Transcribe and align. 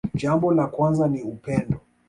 Jambo 0.15 0.51
la 0.53 0.67
kwanza 0.67 1.07
ni 1.07 1.21
upendo 1.21 1.79